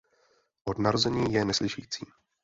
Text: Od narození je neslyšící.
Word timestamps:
Od 0.63 0.79
narození 0.79 1.33
je 1.33 1.45
neslyšící. 1.45 2.05